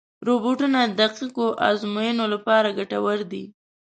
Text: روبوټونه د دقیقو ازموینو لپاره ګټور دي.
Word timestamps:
روبوټونه 0.27 0.79
د 0.85 0.91
دقیقو 1.01 1.47
ازموینو 1.69 2.25
لپاره 2.33 2.75
ګټور 2.77 3.19
دي. 3.31 3.43